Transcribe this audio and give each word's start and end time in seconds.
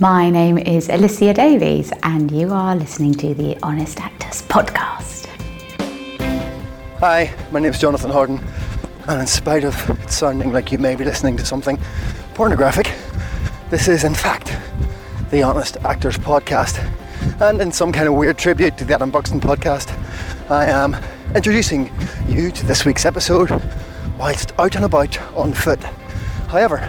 My 0.00 0.30
name 0.30 0.58
is 0.58 0.88
Alicia 0.88 1.34
Davies, 1.34 1.92
and 2.04 2.30
you 2.30 2.52
are 2.52 2.76
listening 2.76 3.14
to 3.14 3.34
the 3.34 3.58
Honest 3.64 4.00
Actors 4.00 4.42
podcast. 4.42 5.26
Hi, 7.00 7.34
my 7.50 7.58
name 7.58 7.72
is 7.72 7.80
Jonathan 7.80 8.12
Harden, 8.12 8.40
and 9.08 9.20
in 9.20 9.26
spite 9.26 9.64
of 9.64 9.74
it 9.90 10.08
sounding 10.08 10.52
like 10.52 10.70
you 10.70 10.78
may 10.78 10.94
be 10.94 11.04
listening 11.04 11.36
to 11.38 11.44
something 11.44 11.80
pornographic, 12.34 12.92
this 13.70 13.88
is 13.88 14.04
in 14.04 14.14
fact 14.14 14.56
the 15.32 15.42
Honest 15.42 15.78
Actors 15.78 16.16
podcast. 16.16 16.78
And 17.40 17.60
in 17.60 17.72
some 17.72 17.90
kind 17.90 18.06
of 18.06 18.14
weird 18.14 18.38
tribute 18.38 18.78
to 18.78 18.84
the 18.84 18.94
Adam 18.94 19.10
Buxton 19.10 19.40
podcast, 19.40 19.90
I 20.48 20.66
am 20.66 20.96
introducing 21.34 21.90
you 22.28 22.52
to 22.52 22.66
this 22.66 22.84
week's 22.84 23.04
episode 23.04 23.50
whilst 24.16 24.52
out 24.60 24.76
and 24.76 24.84
about 24.84 25.20
on 25.32 25.52
foot. 25.52 25.82
However, 26.46 26.88